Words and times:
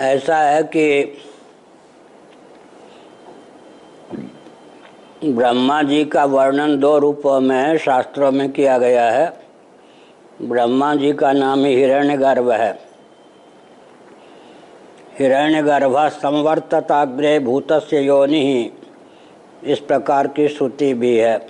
ऐसा 0.00 0.38
है 0.38 0.62
कि 0.62 1.18
ब्रह्मा 5.24 5.82
जी 5.82 6.04
का 6.04 6.24
वर्णन 6.24 6.78
दो 6.78 6.98
रूपों 6.98 7.40
में 7.40 7.78
शास्त्रों 7.78 8.32
में 8.32 8.52
किया 8.52 8.78
गया 8.78 9.10
है। 9.10 9.40
ब्रह्मा 10.42 10.94
जी 10.94 11.12
का 11.12 11.32
नाम 11.32 11.64
ही 11.64 11.74
हिरण्यगर्भ 11.74 12.50
है। 12.50 12.78
हिरण्य 15.18 15.56
हिरण्यगर्भ 15.56 16.08
संवर्तताग्रे 16.08 17.38
भूतस्य 17.38 18.00
योनि 18.00 18.40
ही 18.40 18.72
इस 19.72 19.78
प्रकार 19.78 20.26
की 20.26 20.48
श्रुति 20.48 20.94
भी 20.94 21.16
है। 21.16 21.46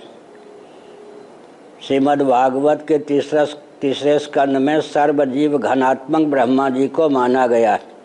श्रीमद् 1.87 2.21
भागवत 2.21 2.85
के 2.87 2.97
तीसरा 2.97 3.45
तीसरे 3.81 4.19
स्कंद 4.19 4.57
में 4.57 4.81
सर्वजीव 4.81 5.57
घनात्मक 5.57 6.27
ब्रह्मा 6.27 6.69
जी 6.69 6.87
को 6.87 7.09
माना 7.09 7.47
गया 7.47 7.73
है। 7.73 7.98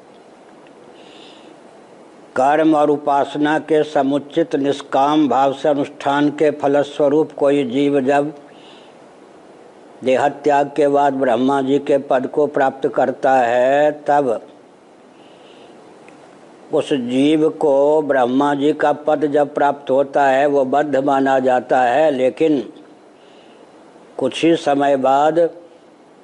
कर्म 2.36 2.74
और 2.74 2.90
उपासना 2.90 3.58
के 3.58 3.82
समुचित 3.82 4.54
निष्काम 4.56 5.28
भाव 5.28 5.52
से 5.52 5.68
अनुष्ठान 5.68 6.30
के 6.30 6.50
फलस्वरूप 6.50 7.32
कोई 7.32 7.64
जीव 7.64 8.00
जब 8.00 8.32
देहत्याग 10.04 10.70
के 10.76 10.88
बाद 10.88 11.12
ब्रह्मा 11.12 11.60
जी 11.62 11.78
के 11.78 11.98
पद 11.98 12.26
को 12.26 12.46
प्राप्त 12.46 12.88
करता 12.88 13.34
है, 13.36 13.92
तब 14.06 14.40
उस 16.72 16.92
जीव 16.92 17.48
को 17.50 18.02
ब्रह्मा 18.02 18.54
जी 18.54 18.72
का 18.72 18.92
पद 18.92 19.26
जब 19.26 19.54
प्राप्त 19.54 19.90
होता 19.90 20.26
है, 20.26 20.46
वो 20.46 20.64
बद्ध 20.64 20.96
माना 20.96 21.38
जाता 21.38 21.82
है, 21.82 22.10
लेकिन 22.10 22.62
कुछ 24.18 24.44
ही 24.44 24.54
समय 24.56 24.96
बाद 24.96 25.38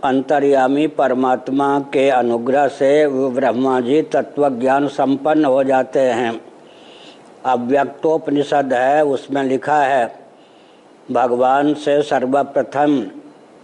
अंतर्यामी 0.04 0.86
परमात्मा 0.86 1.78
के 1.80 2.08
अनुग्रह 2.10 2.68
से 2.68 3.08
ब्रह्मा 3.28 3.80
जी 3.80 4.02
तत्व 4.02 4.48
ज्ञान 4.48 4.88
संपन्न 4.88 5.44
हो 5.44 5.64
जाते 5.64 6.00
हैं। 6.00 6.40
अव्यक्तोपनिषद 7.44 8.72
है, 8.72 9.04
उसमें 9.04 9.42
लिखा 9.42 9.82
है, 9.82 10.20
भगवान 11.12 11.74
से 11.74 12.02
सर्वप्रथम 12.02 13.02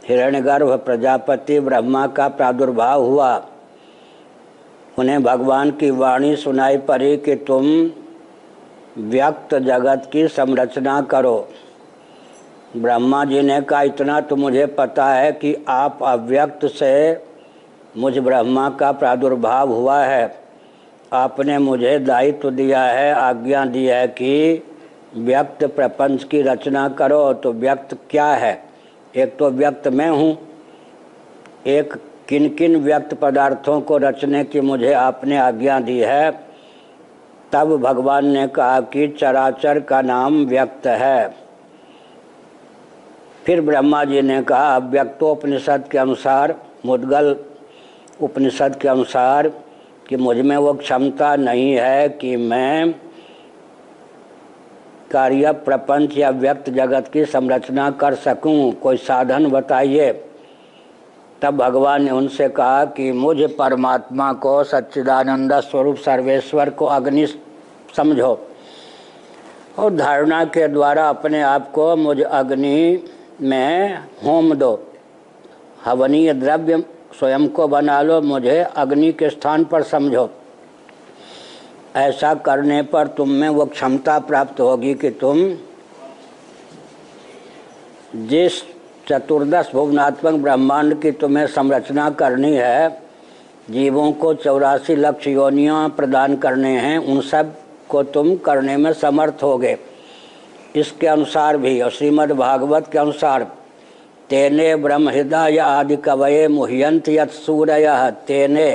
हिरण्यगर्भ 0.08 0.72
प्रजापति 0.78 1.60
ब्रह्मा 1.60 2.06
का 2.06 2.28
प्रादुर्भाव 2.28 3.02
हुआ। 3.02 3.46
उन्हें 4.98 5.22
भगवान 5.22 5.70
की 5.70 5.90
वाणी 5.90 6.36
सुनाई 6.36 6.76
पड़ी 6.76 7.16
कि 7.16 7.34
तुम 7.34 7.66
व्यक्त 8.98 9.54
जगत 9.54 10.08
की 10.12 10.28
संरचना 10.28 11.00
करो। 11.00 11.48
ब्रह्मा 12.76 13.24
जी 13.24 13.42
ने 13.42 13.60
कहा, 13.60 13.82
इतना 13.82 14.20
तो 14.20 14.36
मुझे 14.36 14.66
पता 14.66 15.06
है 15.08 15.32
कि 15.32 15.64
आप 15.68 15.98
अव्यक्त 16.02 16.66
से 16.66 17.24
मुझ 17.96 18.18
ब्रह्मा 18.18 18.70
का 18.70 18.92
प्रादुर्भाव 18.92 19.72
हुआ 19.72 19.98
है। 19.98 20.38
आपने 21.12 21.58
मुझे 21.58 21.98
दायित्व 21.98 22.50
दिया 22.50 22.82
है, 22.82 23.12
आज्ञा 23.12 23.64
दी 23.64 23.86
है 23.86 24.08
कि 24.08 24.62
व्यक्त 25.16 25.64
प्रपंच 25.64 26.24
की 26.24 26.42
रचना 26.42 26.88
करो। 26.88 27.32
तो 27.32 27.52
व्यक्त 27.52 27.98
क्या 28.10 28.26
है? 28.26 28.62
एक 29.16 29.36
तो 29.38 29.50
व्यक्त 29.50 29.88
मैं 29.88 30.10
हूँ। 30.10 30.38
एक 31.66 31.94
किन 32.28 32.48
किन 32.48 32.76
व्यक्त 32.76 33.14
पदार्थों 33.14 33.80
को 33.80 33.96
रचने 33.96 34.44
की 34.44 34.60
मुझे 34.60 34.92
आपने 34.92 35.38
आज्ञा 35.38 35.80
दी 35.80 35.98
है? 35.98 36.30
तब 37.52 37.76
भगवान 37.76 38.26
ने 38.26 38.46
कहा 38.46 38.80
कि 38.80 39.08
चराचर 39.08 39.80
का 39.80 40.02
नाम 40.02 40.46
व्यक्त 40.46 40.86
है। 40.86 41.45
फिर 43.46 43.60
ब्रह्मा 43.60 44.04
जी 44.04 44.22
ने 44.22 44.42
कहा 44.42 44.74
अव्यक्तोपनिषद 44.76 45.84
के 45.92 45.98
अनुसार, 45.98 46.54
मुदगल 46.86 47.36
उपनिषद 48.22 48.76
के 48.76 48.88
अनुसार 48.88 49.48
कि 50.08 50.16
मुझमें 50.16 50.56
वो 50.56 50.72
क्षमता 50.74 51.36
नहीं 51.36 51.72
है 51.72 52.08
कि 52.08 52.36
मैं 52.36 52.92
कार्य 55.10 55.52
प्रपंच 55.52 56.16
या 56.18 56.30
व्यक्त 56.30 56.70
जगत 56.70 57.10
की 57.12 57.24
संरचना 57.24 57.90
कर 57.90 58.14
सकूँ। 58.14 58.72
कोई 58.72 58.96
साधन 58.96 59.46
बताइए। 59.46 60.12
तब 61.42 61.56
भगवान 61.56 62.04
ने 62.04 62.10
उनसे 62.10 62.48
कहा 62.48 62.84
कि 62.84 63.12
मुझ 63.12 63.36
परमात्मा 63.58 64.32
को 64.32 64.62
सच्चिदानंद 64.64 65.60
स्वरूप 65.60 65.96
सर्वेश्वर 65.96 66.70
को 66.70 66.86
अग्नि 66.86 67.26
समझो 67.96 68.48
और 69.78 69.94
धारणा 69.94 70.44
के 70.44 70.68
द्वारा 70.68 71.08
अपने 71.08 71.42
आप 71.42 71.70
को 71.72 71.96
मुझ 71.96 72.20
अग्नि 72.20 73.04
में 73.40 73.98
होम 74.24 74.54
दो 74.54 74.78
हवनीय 75.84 76.32
द्रव्य 76.34 76.82
स्वयं 77.18 77.46
को 77.48 77.68
बना 77.68 78.00
लो, 78.02 78.20
मुझे 78.20 78.58
अग्नि 78.76 79.12
के 79.12 79.30
स्थान 79.30 79.64
पर 79.64 79.82
समझो। 79.82 80.28
ऐसा 81.96 82.34
करने 82.34 82.82
पर 82.82 83.06
तुम 83.06 83.30
में 83.30 83.48
वो 83.48 83.64
क्षमता 83.66 84.18
प्राप्त 84.18 84.60
होगी 84.60 84.94
कि 84.94 85.10
तुम 85.10 85.38
जिस 88.26 88.62
चतुर्दश 89.08 89.70
भुवनात्मक 89.72 90.34
ब्रह्मांड 90.34 91.00
की 91.02 91.10
तुम्हें 91.12 91.46
संरचना 91.46 92.08
करनी 92.10 92.52
है, 92.52 93.02
जीवों 93.70 94.10
को 94.12 94.34
चौरासी 94.34 94.96
लक्ष 94.96 95.26
योनियाँ 95.26 95.88
प्रदान 95.88 96.36
करने 96.36 96.76
हैं, 96.78 96.98
उन 96.98 97.20
सबको 97.20 98.02
तुम 98.02 98.36
करने 98.36 98.76
में 98.76 98.92
समर्थ 98.92 99.42
होगे। 99.42 99.76
इसके 100.76 101.06
अनुसार 101.06 101.56
भी, 101.56 101.80
और 101.80 101.90
श्रीमद् 101.90 102.32
भागवत 102.32 102.88
के 102.92 102.98
अनुसार, 102.98 103.46
तेने 104.30 104.76
ब्रह्म 104.76 105.08
हृदय 105.08 105.58
आदि 105.58 105.96
कवये 105.96 106.48
मुह्यंत 106.48 107.08
यत 107.08 107.30
सूर्य, 107.30 108.12
तेने, 108.26 108.68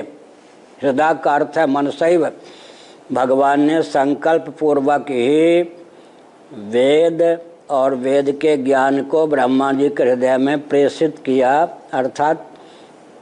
हृदय 0.83 1.19
का 1.23 1.35
अर्थ 1.35 1.57
है 1.57 1.67
मनसैव, 1.67 2.31
भगवान 3.11 3.61
ने 3.61 3.81
संकल्प 3.81 4.55
पूर्वक 4.59 5.05
ही 5.09 5.61
वेद 6.53 7.39
और 7.69 7.95
वेद 7.95 8.31
के 8.31 8.57
ज्ञान 8.57 9.03
को 9.03 9.27
ब्रह्मा 9.27 9.71
जी 9.71 9.89
के 9.89 10.03
हृदय 10.03 10.37
में 10.37 10.67
प्रेषित 10.67 11.15
किया, 11.25 11.67
अर्थात 11.93 12.47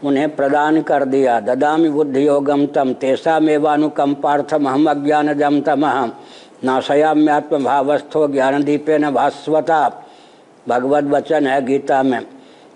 उन्हें 0.04 0.36
प्रदान 0.36 0.82
कर 0.82 1.06
दिया। 1.06 1.40
ददामी 1.40 1.90
बुद्धि 1.90 2.28
योगम 2.28 2.66
तम 2.66 2.94
तेषा 2.94 3.40
मेवानुकंपार्थम 3.40 4.68
हम 4.68 4.90
अज्ञान 4.90 5.34
जम 5.34 5.62
तम। 5.62 5.86
नाशयाम्यात्म 5.86 6.49
भावस्थो 6.66 8.28
ज्ञान 8.28 8.64
दीपे 8.64 8.98
न 8.98 9.12
भास्वता। 9.12 10.04
भगवत 10.68 11.04
वचन 11.04 11.48
है 11.48 11.66
गीता 11.66 12.04
में। 12.04 12.28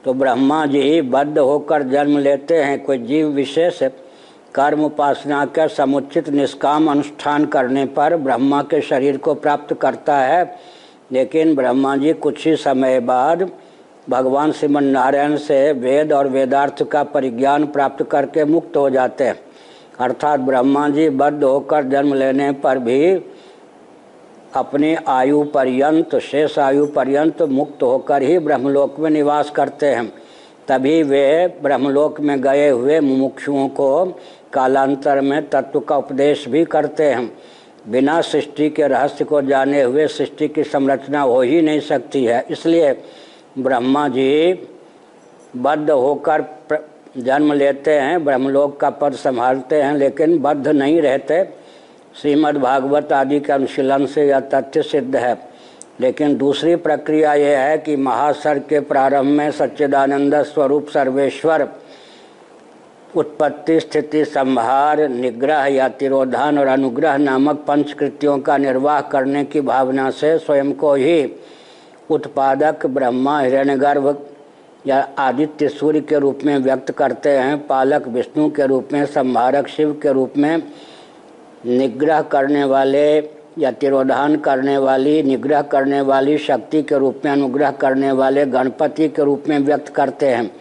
तो 0.06 0.14
ब्रह्मा 0.14 0.66
जी 0.66 1.02
बद्ध 1.02 1.40
होकर 1.40 1.84
जन्म 1.84 2.18
लेते 2.18 2.58
हैं, 2.58 2.84
कोई 2.84 2.98
जीव 2.98 3.28
विशेष 3.28 3.84
कर्म 4.56 4.84
उपासना 4.84 5.46
के 5.46 5.68
समुचित 5.68 6.30
निष्काम 6.30 6.92
अनुष्ठान 6.92 7.46
करने 7.46 7.86
पर 7.86 8.18
ब्रह्मा 8.18 8.62
के 8.62 8.82
शरीर 8.82 9.18
को 9.18 9.34
प्राप्त 9.34 9.74
करता 9.74 10.18
है। 10.18 10.60
लेकिन 11.12 11.56
ब्रह्मा 11.56 11.96
जी 11.96 12.14
कुछ 12.14 12.48
ही 12.48 12.56
समय 12.56 13.00
बाद 13.00 13.52
भगवान 14.10 14.52
श्रीमन 14.52 14.84
नारायण 14.84 15.36
से 15.36 15.72
वेद 15.72 16.14
और 16.14 16.28
वेदार्थ 16.28 16.84
का 16.84 17.04
परिज्ञान 17.04 17.66
प्राप्त 17.66 18.04
करके 18.04 18.46
मुक्त 18.46 18.78
हो 18.78 18.90
जाते 18.90 19.24
हैं। 19.24 19.40
अर्थात 20.00 20.40
ब्रह्मा 20.40 20.90
जी 20.90 21.10
बद्ध 21.10 21.44
होकर 21.44 21.84
जन्म 21.84 22.14
लेने 22.14 22.52
पर 22.52 22.80
भी 22.80 23.16
अपने 24.56 24.96
आयु 25.08 25.44
पर्यंत, 25.44 26.16
शेष 26.16 26.60
आयु 26.60 26.86
पर्यंत 26.86 27.42
मुक्त 27.42 27.84
होकर 27.84 28.22
ही 28.22 28.40
ब्रह्मलोक 28.40 29.00
में 29.00 29.10
निवास 29.10 29.50
करते 29.50 29.86
हैं। 29.86 30.14
तभी 30.68 31.04
वे 31.04 31.48
ब्रह्मलोक 31.62 32.20
में 32.22 32.42
गए 32.42 32.70
हुए 32.70 33.00
मुमुक्षुओं 33.00 33.68
को 33.70 34.06
कालांतर 34.54 35.22
में 35.22 35.50
तत्व 35.50 35.80
का 35.80 35.98
उपदेश 35.98 36.48
भी 36.48 36.66
करते 36.66 37.04
हैं। 37.04 37.38
बिना 37.90 38.22
सृष्टि 38.22 38.70
के 38.70 38.88
रहस्य 38.88 39.26
को 39.26 39.42
जाने 39.42 39.82
हुए 39.82 40.08
सृष्टि 40.08 40.48
की 40.48 40.64
संरचना 40.64 41.22
हो 41.22 41.42
ही 41.42 41.62
नहीं 41.62 41.80
सकती 41.80 42.26
है। 42.26 42.46
इसलिए 42.50 42.94
ब्रह्मा 43.60 44.08
जी 44.08 44.54
बद्ध 45.58 45.90
होकर 45.90 46.46
जन्म 47.18 47.54
लेते 47.54 47.92
हैं, 47.92 48.26
ब्रह्मलोक 48.26 48.80
का 48.80 48.90
पद 48.90 49.14
संभालते 49.14 49.82
हैं, 49.82 49.94
लेकिन 49.94 50.38
बद्ध 50.40 50.68
नहीं 50.68 51.02
रहते। 51.02 51.63
श्रीमद् 52.22 52.58
भागवत 52.58 53.14
आदि 53.14 53.40
के 53.40 53.54
अनुशीलन 53.54 54.06
से 54.06 54.28
यह 54.28 54.40
तथ्य 54.40 54.82
सिद्ध 54.82 55.16
है। 55.16 55.38
लेकिन 56.02 56.36
दूसरी 56.38 56.76
प्रक्रिया 56.76 57.34
यह 57.34 57.60
है 57.60 57.78
कि 57.78 57.96
महासर 57.96 58.60
के 58.60 58.80
प्रारंभ 58.80 59.26
में 59.26 59.52
सच्चिदानंद 59.52 60.36
स्वरूप 60.44 60.88
सर्वेश्वर 60.88 61.68
उत्पत्ति, 63.16 63.80
स्थिति, 63.80 64.26
संहार, 64.26 65.08
निग्रह 65.08 65.66
या 65.66 65.88
तिरोधान 65.90 66.60
और 66.60 66.68
अनुग्रह 66.68 67.18
नामक 67.18 67.64
पंचकृतियों 67.68 68.40
का 68.40 68.58
निर्वाह 68.58 69.02
करने 69.02 69.44
की 69.46 69.62
भावना 69.62 70.10
से 70.10 70.38
स्वयं 70.38 70.74
को 70.74 70.94
ही 70.94 71.34
उत्पादक, 72.10 72.86
ब्रह्मा 72.86 73.40
हिरण्यगर्भ 73.40 74.26
या 74.88 75.08
आदित्य 75.18 75.68
सूर्य 75.70 76.02
के 76.02 76.20
रूप 76.20 76.40
में 76.46 76.58
व्यक्त 76.58 76.92
करते 76.92 77.30
हैं, 77.30 77.68
पालक, 77.68 78.08
विष्णु 78.08 78.50
के 78.50 78.66
रूप 78.66 78.90
में, 78.94 79.06
संहारक, 79.06 79.68
शिव 79.68 80.00
के 80.04 80.14
रूप 80.14 80.34
में 80.38 80.64
निग्रह 81.66 82.22
करने 82.22 82.64
वाले 82.64 83.18
या 83.60 83.72
तिरोधान 83.72 84.36
करने 84.36 84.78
वाली, 84.78 85.24
निग्रह 85.24 85.62
करने 85.62 86.02
वाली 86.02 86.38
शक्ति 86.38 86.82
के 86.84 86.98
रूप 86.98 87.22
में, 87.26 87.32
अनुग्रह 87.32 87.72
करने 87.72 88.12
वाले 88.12 88.46
गणपति 88.46 89.08
के 89.10 89.24
रूप 89.24 89.44
में 89.48 89.60
व्यक्त 89.60 89.88
करते 89.88 90.30
हैं। 90.30 90.56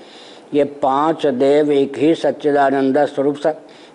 ये 0.55 0.65
पाँच 0.65 1.27
देव 1.27 1.73
एक 1.73 1.99
ही 1.99 2.15
सच्चिदानंद 2.15 2.99
स्वरूप 2.99 3.37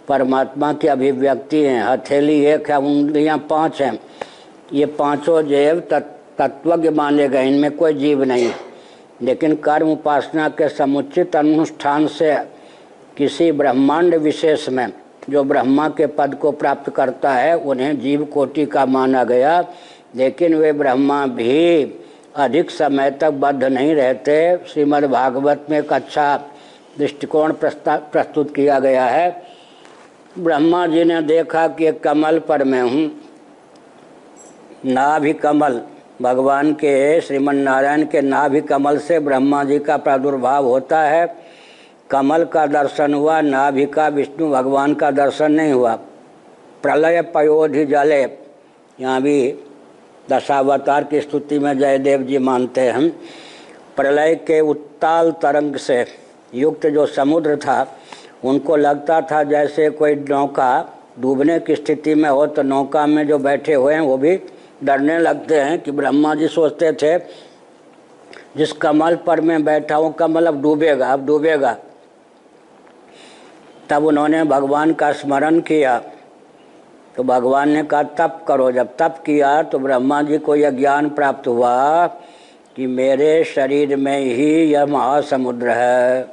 परमात्मा 0.08 0.74
की 0.74 0.88
अभिव्यक्ति 0.88 1.58
हैं। 1.58 1.84
हथेली 1.84 2.46
एक 2.46 2.70
है, 2.70 2.78
उंगलियाँ 2.78 3.38
पाँच 3.50 3.82
हैं। 3.82 4.00
ये 4.74 4.86
पाँचों 4.86 5.48
देव 5.48 5.80
तत्वज्ञ 5.92 6.90
माने 6.90 7.28
गए, 7.28 7.48
इनमें 7.48 7.72
कोई 7.72 7.94
जीव 7.94 8.24
नहीं। 8.24 8.52
लेकिन 9.22 9.56
कर्म 9.56 9.92
उपासना 9.92 10.50
के 10.50 10.70
समुचित 10.70 11.36
अनुष्ठान 11.36 12.08
से 12.08 12.36
किसी 13.18 13.52
ब्रह्मांड 13.52 14.16
विशेष 14.16 14.70
में 14.70 14.88
जो 15.30 15.44
ब्रह्मा 15.44 15.88
के 15.90 16.06
पद 16.08 16.36
को 16.36 16.52
प्राप्त 16.52 16.90
करता 16.90 17.32
है, 17.32 17.58
उन्हें 17.58 18.00
जीव 18.00 18.26
कोटि 18.26 18.66
का 18.66 18.86
माना 18.86 19.24
गया। 19.24 19.62
लेकिन 20.16 20.56
वे 20.56 20.72
ब्रह्मा 20.74 21.26
भी 21.28 21.84
अधिक 22.36 22.70
समय 22.72 23.12
तक 23.12 23.32
बद्ध 23.32 23.64
नहीं 23.64 23.96
रहते। 23.96 24.58
श्रीमद् 24.68 25.06
भागवत 25.06 25.66
में 25.70 25.80
एक 25.80 25.94
अच्छा 25.94 26.38
दृष्टिकोण 26.98 27.54
प्रस्तुत 27.64 28.56
किया 28.56 28.80
गया 28.80 29.06
है। 29.06 29.44
ब्रह्मा 30.40 30.88
जी 30.88 31.04
ने 31.04 31.22
देखा 31.22 31.68
कि 31.68 31.92
कमल 31.92 32.40
पर 32.40 32.64
मैं 32.64 32.82
हूँ। 32.82 33.12
नाभि 34.86 35.34
कमल, 35.34 35.82
भगवान 36.22 36.74
के 36.74 37.22
श्रीमन 37.22 37.56
नारायण 37.56 38.06
के 38.06 38.22
नाभि 38.22 38.62
कमल 38.62 38.98
से 38.98 39.20
ब्रह्मा 39.20 39.64
जी 39.64 39.80
का 39.80 39.98
प्रादुर्भाव 39.98 40.66
होता 40.66 41.02
है। 41.02 41.47
कमल 42.10 42.44
का 42.46 42.66
दर्शन 42.68 43.14
हुआ, 43.14 43.40
नाभि 43.42 43.86
का, 43.86 44.08
विष्णु 44.08 44.50
भगवान 44.50 44.94
का 44.94 45.12
दर्शन 45.12 45.52
नहीं 45.52 45.72
हुआ। 45.72 45.96
प्रलय 46.84 47.22
पयोधि 47.34 47.86
जले। 47.86 48.22
यहाँ 49.00 49.22
भी 49.22 49.54
दशावतार 50.32 51.04
की 51.04 51.22
स्तुति 51.22 51.60
में 51.60 51.78
जयदेव 51.80 52.22
जी 52.24 52.38
मानते 52.38 52.82
हैं। 52.82 53.10
प्रलय 53.96 54.36
के 54.38 54.60
उत्ताल 54.62 55.32
तरंग 55.42 55.76
से 55.78 56.06
युक्त 56.54 56.86
जो 56.88 57.06
समुद्र 57.06 57.56
था, 57.58 57.86
उनको 58.44 58.76
लगता 58.76 59.20
था 59.22 59.42
जैसे 59.44 59.90
कोई 59.90 60.16
नौका 60.18 60.70
डूबने 61.20 61.60
की 61.60 61.76
स्थिति 61.76 62.14
में 62.16 62.30
हो 62.30 62.46
तो 62.48 62.64
नौका 62.64 63.06
में 63.08 63.28
जो 63.28 63.38
बैठे 63.40 63.74
हुए 63.74 63.94
हैं, 63.94 64.02
वो 64.02 64.18
भी 64.18 64.36
डरने 64.84 65.18
लगते 65.20 65.56
हैं 65.56 65.80
कि 65.82 65.92
ब्रह्मा 65.92 66.34
जी 66.36 66.48
सोचते 66.48 66.92
थे, 66.94 67.18
जिस 68.58 68.72
कमल 68.74 69.16
पर 69.26 69.42
मैं 69.42 69.64
बैठा 69.64 69.96
हूँ, 69.96 70.14
कमल 70.14 70.46
अब 70.46 70.62
डूबेगा 70.62 71.12
अब 71.14 71.26
डूबेगा। 71.26 71.76
तब 73.90 74.06
उन्होंने 74.06 74.44
भगवान 74.44 74.94
का 74.94 75.12
स्मरण 75.12 75.60
किया। 75.60 75.98
तो 77.18 77.24
भगवान 77.24 77.70
ने 77.70 77.84
कहा, 77.84 78.04
तप 78.04 78.44
करो, 78.48 78.72
जब 78.72 78.96
तप 78.98 79.22
किया 79.26 79.62
तो 79.64 79.80
ब्रह्मा 79.80 80.22
जी 80.22 80.38
को 80.38 80.56
यह 80.56 80.70
ज्ञान 80.70 81.10
प्राप्त 81.10 81.48
हुआ 81.48 82.08
कि 82.76 82.88
मेरे 82.88 83.44
शरीर 83.46 83.96
में 83.96 84.20
ही 84.20 84.52
यह 84.64 84.86
महासमुद्र 84.86 85.70
है। 85.70 86.28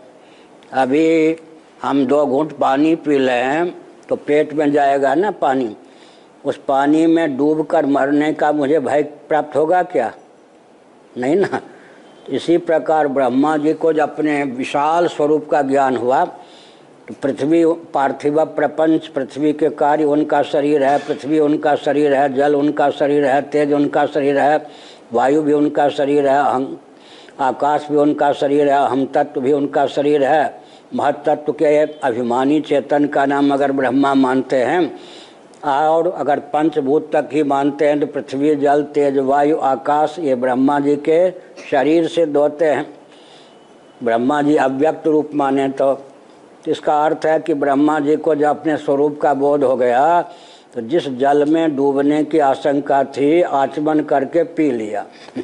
अभी 0.73 1.37
हम 1.83 2.05
दो 2.07 2.25
घूंट 2.27 2.53
पानी 2.53 2.95
पी 2.97 3.19
लें 3.19 3.73
तो 4.09 4.17
पेट 4.17 4.53
में 4.55 4.71
जाएगा 4.73 5.15
ना 5.15 5.31
पानी। 5.31 5.77
उस 6.45 6.57
पानी 6.69 7.07
में 7.07 7.37
डूब 7.37 7.65
कर 7.67 7.87
मरने 7.87 8.33
का 8.33 8.53
मुझे 8.53 8.79
भय 8.81 9.03
प्राप्त 9.29 9.57
होगा 9.57 9.83
क्या? 9.83 10.13
नहीं 11.17 11.37
ना। 11.37 11.61
इसी 12.29 12.57
प्रकार 12.59 13.09
ब्रह्मा 13.09 13.57
जी 13.57 13.73
को 13.73 13.93
जब 13.93 14.03
अपने 14.03 14.43
विशाल 14.45 15.07
स्वरूप 15.07 15.49
का 15.51 15.63
ज्ञान 15.63 15.97
हुआ 15.97 16.25
तो 17.09 17.15
पृथ्वी 17.23 17.65
पार्थिव 17.95 18.45
प्रपंच, 18.47 19.07
पृथ्वी 19.07 19.53
के 19.53 19.69
कार्य 19.71 20.05
उनका 20.07 20.43
शरीर 20.43 20.83
है, 20.85 20.99
पृथ्वी 20.99 21.39
उनका 21.39 21.75
शरीर 21.77 22.15
है, 22.15 22.33
जल 22.35 22.55
उनका 22.55 22.89
शरीर 22.91 23.25
है, 23.25 23.41
तेज 23.43 23.73
उनका 23.73 24.05
शरीर 24.07 24.39
है, 24.39 24.67
वायु 25.13 25.43
भी 25.43 25.53
उनका 25.53 25.89
शरीर 25.91 26.29
है 26.29 26.39
हम 26.43 26.77
आकाश 27.41 27.87
भी 27.91 27.97
उनका 27.97 28.33
शरीर 28.33 28.69
है 28.69 28.79
हम 28.89 29.05
तत्व 29.07 29.41
भी 29.41 29.53
उनका 29.53 29.87
शरीर 29.89 30.25
है। 30.25 30.63
महत्त्व 30.95 31.53
के 31.53 31.65
एक 31.83 31.99
अभिमानी 32.05 32.61
चेतन 32.61 33.07
का 33.07 33.25
नाम 33.27 33.53
अगर 33.55 33.73
ब्रह्मा 33.73 34.15
मानते 34.15 34.57
हैं, 34.57 34.93
और 35.65 36.09
अगर 36.09 36.39
पंचभूत 36.53 37.11
तक 37.13 37.29
ही 37.33 37.43
मानते 37.43 37.87
हैं 37.87 38.01
तो 38.01 38.07
पृथ्वी, 38.09 38.55
जल, 38.57 38.83
तेज, 38.85 39.19
वायु, 39.19 39.59
आकाश, 39.59 40.17
ये 40.19 40.35
ब्रह्मा 40.37 40.79
जी 40.81 40.97
के 41.09 41.31
शरीर 41.71 42.07
से 42.09 42.27
दोते 42.29 42.65
हैं। 42.67 42.87
ब्रह्मा 44.01 44.43
जी 44.43 44.57
अव्यक्त 44.59 45.07
रूप 45.07 45.31
माने 45.35 45.69
तो 45.71 45.93
इसका 46.69 47.05
अर्थ 47.05 47.27
है 47.27 47.39
कि 47.41 47.55
ब्रह्मा 47.55 48.01
जी 48.01 48.17
को 48.17 48.35
जब 48.35 48.49
अपने 48.49 48.77
स्वरूप 48.77 49.21
का 49.21 49.35
बोध 49.35 49.65
हो 49.65 49.77
गया 49.77 50.23
तो 50.75 50.81
जिस 50.81 51.09
जल 51.09 51.45
में 51.45 51.77
डूबने 51.77 52.25
की 52.25 52.39
आशंका 52.39 53.05
थी, 53.05 53.43
आचमन 53.43 54.01
करके 54.01 54.43
पी 54.45 54.71
लिया। 54.71 55.07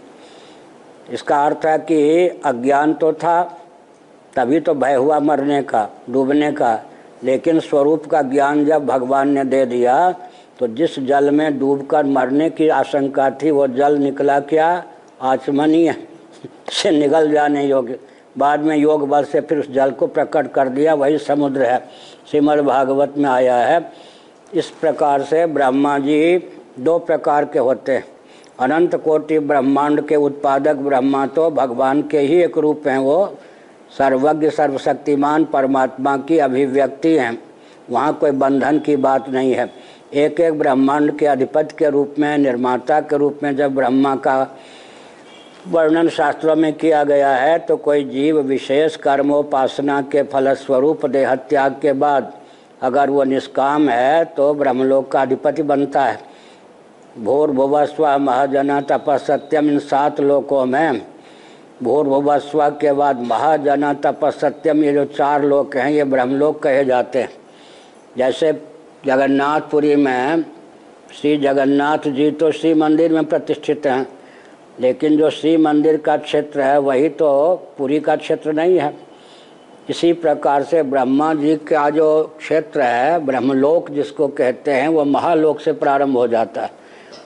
इसका 1.13 1.45
अर्थ 1.47 1.67
है 1.67 1.79
कि 1.79 2.29
अज्ञान 2.45 2.95
तो 2.95 3.13
था, 3.13 3.43
तभी 4.37 4.61
तो 4.61 4.75
भय 4.75 4.95
हुआ 4.95 5.19
मरने 5.21 5.63
का, 5.63 5.89
डूबने 6.11 6.53
का। 6.53 6.81
लेकिन 7.25 7.61
स्वरूप 7.61 8.07
का 8.07 8.23
ज्ञान 8.23 8.65
जब 8.65 8.87
भगवान 8.87 9.29
ने 9.29 9.45
दे 9.45 9.65
दिया 9.67 10.15
तो 10.59 10.67
जिस 10.67 10.99
जल 10.99 11.31
में 11.31 11.59
डूबकर 11.59 12.05
मरने 12.07 12.51
की 12.51 12.69
आशंका 12.69 13.31
थी, 13.31 13.51
वो 13.51 13.67
जल 13.67 13.99
निकला 13.99 14.41
क्या? 14.41 14.85
आचमनीय। 15.23 15.95
से 16.71 16.91
निकल 16.91 17.31
जाने 17.31 17.65
योग्य। 17.67 17.99
बाद 18.39 18.61
में 18.61 18.77
योग 18.77 19.09
बल 19.09 19.25
से 19.25 19.41
फिर 19.41 19.59
उस 19.59 19.71
जल 19.71 19.91
को 19.91 20.07
प्रकट 20.07 20.53
कर 20.53 20.69
दिया, 20.69 20.95
वही 20.95 21.19
समुद्र 21.19 21.63
है। 21.63 21.79
श्रीमद् 22.31 22.61
भागवत 22.61 23.15
में 23.19 23.29
आया 23.31 23.57
है, 23.57 23.93
इस 24.55 24.71
प्रकार 24.71 25.23
से 25.23 25.45
ब्रह्मा 25.47 25.99
जी 25.99 26.39
दो 26.79 26.99
प्रकार 26.99 27.45
के 27.45 27.59
होते 27.59 27.93
हैं। 27.93 28.05
अनंत 28.61 28.95
कोटि 28.95 29.39
ब्रह्मांड 29.39 30.07
के 30.09 30.17
उत्पादक 30.17 30.77
ब्रह्मा 30.77 31.27
तो 31.27 31.51
भगवान 31.51 32.03
के 32.03 32.19
ही 32.19 32.43
एक 32.43 32.59
रूप 32.59 32.89
हैं, 32.89 32.99
वो 32.99 33.37
सर्वज्ञ, 33.99 34.51
सर्वशक्तिमान 34.51 35.45
परमात्मा 35.45 36.17
की 36.19 36.39
अभिव्यक्ति 36.39 37.17
हैं। 37.17 37.39
वहाँ 37.91 38.13
कोई 38.15 38.31
बंधन 38.31 38.79
की 38.79 38.97
बात 38.97 39.29
नहीं 39.29 39.53
है। 39.53 39.69
एक 40.15 40.41
एक 40.41 40.59
ब्रह्मांड 40.59 41.17
के 41.19 41.27
अधिपति 41.27 41.75
के 41.79 41.91
रूप 41.91 42.15
में, 42.19 42.37
निर्माता 42.39 43.01
के 43.01 43.17
रूप 43.17 43.41
में 43.43 43.57
जब 43.57 43.75
ब्रह्मा 43.75 44.15
का 44.17 44.43
वर्णन 45.69 46.09
शास्त्रों 46.09 46.55
में 46.57 46.73
किया 46.73 47.03
गया 47.05 47.31
है 47.31 47.59
तो 47.59 47.77
कोई 47.77 48.05
जीव 48.05 48.39
विशेष 48.41 48.97
कर्मोपासना 48.97 50.01
के 50.03 50.23
फलस्वरूप 50.23 51.07
देहत्याग 51.07 51.73
के 51.73 51.93
बाद 51.93 52.33
अगर 52.83 53.11
वो 53.11 53.25
निष्काम 53.25 53.89
है 53.89 54.25
तो 54.27 54.53
ब्रह्मलोक 54.55 55.11
का 55.13 55.23
अधिपति 55.23 55.63
बनता 55.63 56.05
है। 56.05 56.19
भोर 57.19 57.51
भुवस्व 57.51 58.07
महाजना 58.19 58.81
तपसत्यम 58.81 59.71
इन 59.71 59.79
सात 59.79 60.21
लोकों 60.21 60.65
में। 60.67 61.01
भूर्भुवस्व 61.83 62.69
के 62.71 62.93
बाद 62.93 63.21
महाजन 63.23 63.93
तपसत्यम 63.95 64.85
ये 64.85 64.93
जो 64.93 65.05
चार 65.07 65.45
लोक 65.45 65.77
हैं, 65.77 65.91
ये 65.91 66.05
ब्रह्मलोक 66.05 66.63
कहे 66.63 66.85
जाते 66.85 67.23
हैं। 67.23 67.31
जैसे 68.17 68.53
जगन्नाथपुरी 69.07 69.95
में 69.97 70.45
श्री 71.13 71.37
जगन्नाथ 71.37 72.09
जी 72.09 72.31
तो 72.31 72.51
श्री 72.53 72.75
मंदिर 72.75 73.13
में 73.13 73.25
प्रतिष्ठित 73.25 73.87
हैं। 73.87 74.07
लेकिन 74.81 75.17
जो 75.17 75.31
श्री 75.31 75.57
मंदिर 75.57 75.97
का 75.97 76.17
क्षेत्र 76.17 76.61
है, 76.61 76.79
वही 76.79 77.09
तो 77.09 77.55
पुरी 77.79 78.01
का 78.01 78.17
क्षेत्र 78.17 78.53
नहीं 78.53 78.79
है। 78.79 78.95
इसी 79.91 80.13
प्रकार 80.13 80.63
से 80.63 80.83
ब्रह्मा 80.83 81.33
जी 81.35 81.57
का 81.57 81.89
जो 81.91 82.37
क्षेत्र 82.39 82.81
है, 82.81 83.19
ब्रह्मलोक 83.27 83.91
जिसको 83.91 84.29
कहते 84.29 84.71
हैं, 84.71 84.89
वो 84.89 85.05
महालोक 85.05 85.61
से 85.61 85.73
प्रारंभ 85.73 86.17
हो 86.17 86.27
जाता 86.29 86.63
है। 86.63 86.71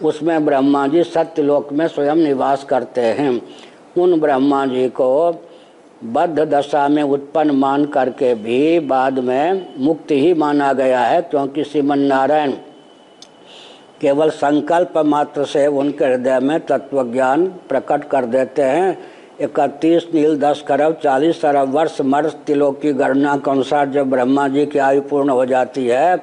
उसमें 0.03 0.45
ब्रह्मा 0.45 0.87
जी 0.87 1.03
सत्यलोक 1.05 1.73
में 1.73 1.87
स्वयं 1.89 2.17
निवास 2.17 2.65
करते 2.65 3.01
हैं। 3.01 3.41
उन 3.99 4.21
ब्रह्मा 4.21 4.65
जी 4.67 4.89
को 4.89 5.41
बद्ध 6.05 6.39
दशा 6.39 6.89
में 6.89 7.03
उत्पन्न 7.03 7.51
मान 7.51 7.85
करके 7.85 8.35
भी 8.35 8.79
बाद 8.81 9.19
में 9.19 9.75
मुक्त 9.79 10.11
ही 10.11 10.35
माना 10.35 10.73
गया 10.73 11.01
है, 11.01 11.23
क्योंकि 11.23 11.65
श्रीमन 11.65 11.99
नारायण 11.99 12.53
केवल 14.01 14.31
संकल्प 14.31 14.99
मात्र 14.99 15.45
से 15.45 15.67
उनके 15.67 16.05
हृदय 16.05 16.39
में 16.39 16.59
तत्वज्ञान 16.61 17.47
प्रकट 17.69 18.05
कर 18.05 18.25
देते 18.25 18.63
हैं। 18.63 18.99
इकतीस 19.41 20.09
नील 20.15 20.39
दस 20.39 20.65
खरब, 20.69 20.99
चालीस 21.03 21.45
अरब 21.45 21.73
वर्ष 21.73 22.01
मर्ष 22.01 22.35
तिलों 22.47 22.73
की 22.73 22.93
गणना 22.93 23.37
के 23.37 23.51
अनुसार 23.51 23.89
जब 23.89 24.11
ब्रह्मा 24.11 24.49
जी 24.49 24.67
की 24.67 24.79
आयु 24.79 25.01
पूर्ण 25.01 25.31
हो 25.31 25.47
जाती 25.47 25.87
है, 25.87 26.17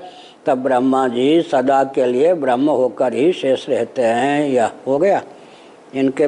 तब 0.46 0.58
ब्रह्मा 0.58 1.08
जी 1.08 1.42
सदा 1.42 1.84
के 1.84 2.06
लिए 2.06 2.34
ब्रह्म 2.34 2.70
होकर 2.70 3.14
ही 3.14 3.32
शेष 3.34 3.70
रहते 3.70 4.02
हैं। 4.02 4.48
यह 4.50 4.72
हो 4.88 4.98
गया। 4.98 5.22
इनके 5.96 6.28